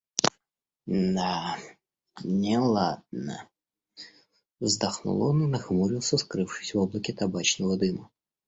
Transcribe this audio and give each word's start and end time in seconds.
—Да, 1.15 1.57
неладно,— 2.23 3.37
вздохнул 4.59 5.21
он 5.21 5.43
и 5.43 5.47
нахмурился, 5.47 6.17
скрывшись 6.17 6.73
в 6.73 6.79
облаке 6.79 7.13
табачного 7.13 7.77
дыма. 7.77 8.09